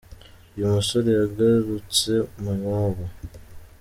Uyu 0.55 0.75
musore 0.75 1.09
yagarutse 1.19 2.11
mu 2.41 2.51
iwabo 2.57 3.03